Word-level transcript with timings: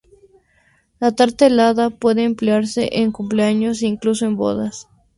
La 0.99 1.11
tarta 1.11 1.45
helada 1.45 1.91
puede 1.91 2.23
emplearse 2.23 2.89
en 2.93 3.11
cumpleaños 3.11 3.83
e 3.83 3.85
incluso 3.85 4.25
en 4.25 4.35
bodas. 4.35 4.87